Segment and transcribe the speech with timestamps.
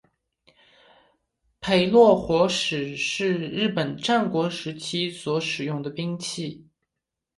[1.61, 6.65] 焙烙火矢是日本战国时代所使用兵器。